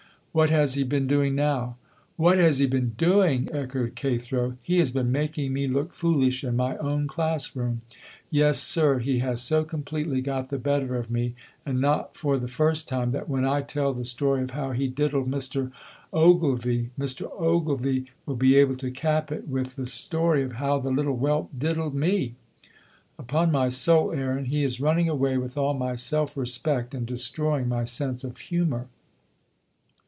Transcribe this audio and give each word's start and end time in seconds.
"What 0.33 0.49
has 0.49 0.75
he 0.75 0.83
been 0.83 1.07
doing 1.07 1.35
now?" 1.35 1.75
"What 2.15 2.37
has 2.37 2.59
he 2.59 2.65
been 2.65 2.91
doing!" 2.95 3.49
echoed 3.51 3.95
Cathro. 3.95 4.55
"He 4.63 4.77
has 4.79 4.89
been 4.89 5.11
making 5.11 5.51
me 5.51 5.67
look 5.67 5.93
foolish 5.93 6.45
in 6.45 6.55
my 6.55 6.77
own 6.77 7.05
class 7.05 7.53
room. 7.53 7.81
Yes, 8.29 8.57
sir, 8.63 8.99
he 8.99 9.19
has 9.19 9.41
so 9.41 9.65
completely 9.65 10.21
got 10.21 10.47
the 10.47 10.57
better 10.57 10.95
of 10.95 11.11
me 11.11 11.35
(and 11.65 11.81
not 11.81 12.15
for 12.15 12.37
the 12.37 12.47
first 12.47 12.87
time) 12.87 13.11
that 13.11 13.27
when 13.27 13.43
I 13.43 13.61
tell 13.61 13.91
the 13.91 14.05
story 14.05 14.41
of 14.41 14.51
how 14.51 14.71
he 14.71 14.87
diddled 14.87 15.29
Mr. 15.29 15.69
Ogilvy, 16.13 16.91
Mr. 16.97 17.29
Ogilvy 17.37 18.05
will 18.25 18.37
be 18.37 18.55
able 18.55 18.77
to 18.77 18.89
cap 18.89 19.33
it 19.33 19.49
with 19.49 19.75
the 19.75 19.85
story 19.85 20.43
of 20.43 20.53
how 20.53 20.79
the 20.79 20.91
little 20.91 21.17
whelp 21.17 21.49
diddled 21.57 21.93
me. 21.93 22.35
Upon 23.19 23.51
my 23.51 23.67
soul, 23.67 24.13
Aaron, 24.13 24.45
he 24.45 24.63
is 24.63 24.79
running 24.79 25.09
away 25.09 25.37
with 25.37 25.57
all 25.57 25.73
my 25.73 25.95
self 25.95 26.37
respect 26.37 26.93
and 26.93 27.05
destroying 27.05 27.67
my 27.67 27.83
sense 27.83 28.23
of 28.23 28.37
humor." 28.37 28.87